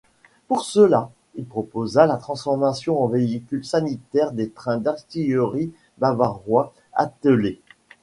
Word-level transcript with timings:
Pour 0.47 0.63
cela, 0.65 1.11
Il 1.35 1.45
proposa 1.45 2.07
la 2.07 2.17
transformation 2.17 3.03
en 3.03 3.07
véhicules 3.07 3.63
sanitaires 3.63 4.31
des 4.31 4.49
trains 4.49 4.79
d'artillerie 4.79 5.71
bavarois 5.99 6.73
attelés. 6.93 7.61